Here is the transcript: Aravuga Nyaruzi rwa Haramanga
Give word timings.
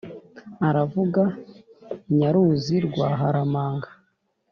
Aravuga 0.67 1.21
Nyaruzi 2.17 2.75
rwa 2.87 3.09
Haramanga 3.19 3.89